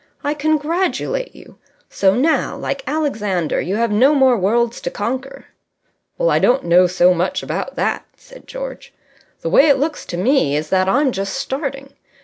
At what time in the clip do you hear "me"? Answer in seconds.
10.17-10.55